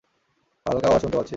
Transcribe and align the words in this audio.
হালকা 0.65 0.87
আওয়াজ 0.87 1.01
শুনতে 1.01 1.17
পাচ্ছি। 1.17 1.29